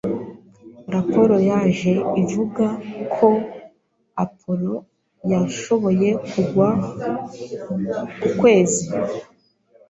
Raporo 0.95 1.35
yaje 1.49 1.93
ivuga 2.21 2.65
ko 3.15 3.27
Apollo 4.25 4.75
yashoboye 5.31 6.09
kugwa 6.31 6.67
ku 8.19 8.27
kwezi. 8.39 8.83